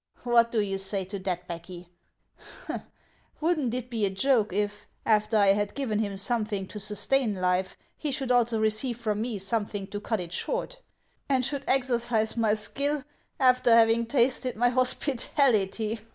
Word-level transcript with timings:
What 0.23 0.51
do 0.51 0.61
you 0.61 0.79
say 0.79 1.05
to 1.05 1.19
that, 1.19 1.47
Becky? 1.47 1.89
Would 3.39 3.59
n't 3.59 3.73
it 3.75 3.87
be 3.91 4.03
a 4.03 4.09
joke 4.09 4.51
if 4.51 4.87
after 5.05 5.37
I 5.37 5.49
had 5.49 5.75
given 5.75 5.99
him 5.99 6.17
something 6.17 6.65
to 6.69 6.79
sustain 6.79 7.35
life 7.35 7.77
he 7.95 8.09
should 8.11 8.31
also 8.31 8.59
receive 8.59 8.97
from 8.97 9.21
me 9.21 9.37
something 9.37 9.85
to 9.89 10.01
cut 10.01 10.19
it 10.19 10.33
short, 10.33 10.81
and 11.29 11.45
should 11.45 11.65
exercise 11.67 12.35
my 12.35 12.55
skill 12.55 13.03
after 13.39 13.71
having 13.75 14.07
tasted 14.07 14.55
my 14.55 14.69
hospitality 14.69 15.99